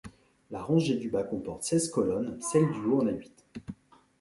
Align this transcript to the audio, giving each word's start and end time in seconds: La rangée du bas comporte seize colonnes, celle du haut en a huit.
La 0.49 0.63
rangée 0.63 0.95
du 0.95 1.11
bas 1.11 1.21
comporte 1.21 1.61
seize 1.61 1.87
colonnes, 1.91 2.35
celle 2.41 2.71
du 2.71 2.79
haut 2.85 3.01
en 3.01 3.05
a 3.05 3.11
huit. 3.11 3.45